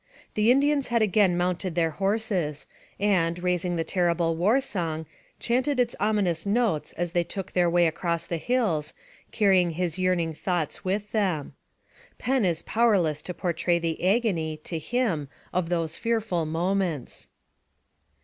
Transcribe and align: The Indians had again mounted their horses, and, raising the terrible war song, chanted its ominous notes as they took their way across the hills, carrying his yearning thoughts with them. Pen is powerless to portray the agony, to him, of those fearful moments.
The 0.33 0.49
Indians 0.49 0.87
had 0.87 1.03
again 1.03 1.37
mounted 1.37 1.75
their 1.75 1.91
horses, 1.91 2.65
and, 2.99 3.37
raising 3.43 3.75
the 3.75 3.83
terrible 3.83 4.35
war 4.35 4.59
song, 4.59 5.05
chanted 5.39 5.79
its 5.79 5.95
ominous 5.99 6.43
notes 6.43 6.91
as 6.93 7.11
they 7.11 7.23
took 7.23 7.51
their 7.51 7.69
way 7.69 7.85
across 7.85 8.25
the 8.25 8.37
hills, 8.37 8.95
carrying 9.31 9.69
his 9.69 9.99
yearning 9.99 10.33
thoughts 10.33 10.83
with 10.83 11.11
them. 11.11 11.53
Pen 12.17 12.45
is 12.45 12.63
powerless 12.63 13.21
to 13.21 13.35
portray 13.35 13.77
the 13.77 14.03
agony, 14.03 14.57
to 14.63 14.79
him, 14.79 15.29
of 15.53 15.69
those 15.69 15.99
fearful 15.99 16.47
moments. 16.47 17.29